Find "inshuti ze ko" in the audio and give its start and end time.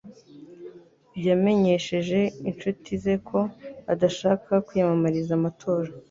2.49-3.39